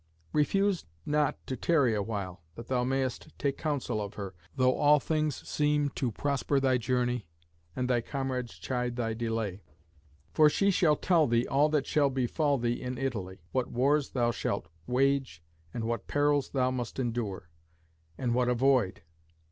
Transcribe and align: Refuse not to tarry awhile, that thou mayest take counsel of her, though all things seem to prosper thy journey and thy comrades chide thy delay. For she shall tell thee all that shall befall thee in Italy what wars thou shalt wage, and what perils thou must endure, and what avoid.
Refuse 0.33 0.87
not 1.05 1.37
to 1.45 1.55
tarry 1.55 1.93
awhile, 1.93 2.41
that 2.55 2.69
thou 2.69 2.83
mayest 2.83 3.37
take 3.37 3.55
counsel 3.59 4.01
of 4.01 4.15
her, 4.15 4.33
though 4.55 4.73
all 4.75 4.99
things 4.99 5.47
seem 5.47 5.89
to 5.89 6.11
prosper 6.11 6.59
thy 6.59 6.75
journey 6.79 7.27
and 7.75 7.87
thy 7.87 8.01
comrades 8.01 8.57
chide 8.57 8.95
thy 8.95 9.13
delay. 9.13 9.61
For 10.33 10.49
she 10.49 10.71
shall 10.71 10.95
tell 10.95 11.27
thee 11.27 11.45
all 11.45 11.69
that 11.69 11.85
shall 11.85 12.09
befall 12.09 12.57
thee 12.57 12.81
in 12.81 12.97
Italy 12.97 13.43
what 13.51 13.67
wars 13.69 14.09
thou 14.09 14.31
shalt 14.31 14.69
wage, 14.87 15.43
and 15.71 15.83
what 15.83 16.07
perils 16.07 16.49
thou 16.49 16.71
must 16.71 16.97
endure, 16.97 17.47
and 18.17 18.33
what 18.33 18.49
avoid. 18.49 19.03